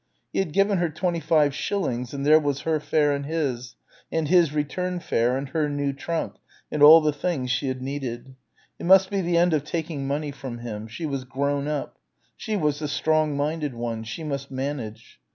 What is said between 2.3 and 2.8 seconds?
was her